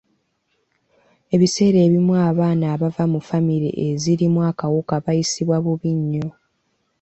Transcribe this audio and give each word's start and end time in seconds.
Ebiseera 1.35 1.79
ebimu 1.87 2.13
abaana 2.29 2.65
abava 2.73 3.03
mu 3.13 3.19
famire 3.27 3.69
ezirimu 3.87 4.39
akawuka 4.49 4.93
bayisibwa 5.05 5.57
bubi 5.63 5.91
nnyo. 5.99 6.27